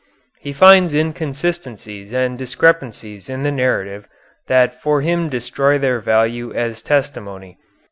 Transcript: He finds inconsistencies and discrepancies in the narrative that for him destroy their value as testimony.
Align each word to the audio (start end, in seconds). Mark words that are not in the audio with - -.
He 0.39 0.51
finds 0.51 0.95
inconsistencies 0.95 2.11
and 2.11 2.35
discrepancies 2.35 3.29
in 3.29 3.43
the 3.43 3.51
narrative 3.51 4.07
that 4.47 4.81
for 4.81 5.01
him 5.01 5.29
destroy 5.29 5.77
their 5.77 5.99
value 5.99 6.51
as 6.55 6.81
testimony. 6.81 7.59